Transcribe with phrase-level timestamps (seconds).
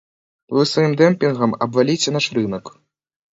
[0.55, 2.73] Вы сваім дэмпінгам абваліце наш рынак.